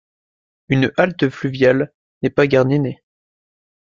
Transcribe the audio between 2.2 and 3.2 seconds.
n’est pas gardiennée.